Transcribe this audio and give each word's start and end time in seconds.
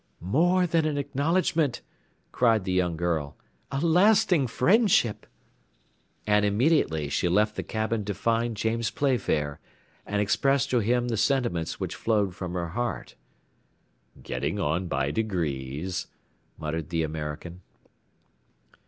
"More 0.33 0.65
than 0.65 0.85
an 0.85 0.97
acknowledgment," 0.97 1.81
cried 2.31 2.63
the 2.63 2.71
young 2.71 2.97
girl; 2.97 3.37
"a 3.71 3.79
lasting 3.81 4.47
friendship!" 4.47 5.27
And 6.25 6.43
immediately 6.43 7.07
she 7.07 7.29
left 7.29 7.55
the 7.55 7.61
cabin 7.61 8.03
to 8.05 8.15
find 8.15 8.57
James 8.57 8.89
Playfair, 8.89 9.59
and 10.07 10.19
express 10.19 10.65
to 10.65 10.79
him 10.79 11.09
the 11.09 11.17
sentiments 11.17 11.79
which 11.79 11.93
flowed 11.93 12.33
from 12.33 12.53
her 12.55 12.69
heart. 12.69 13.13
"Getting 14.23 14.59
on 14.59 14.87
by 14.87 15.11
degrees," 15.11 16.07
muttered 16.57 16.89
the 16.89 17.03
American. 17.03 17.61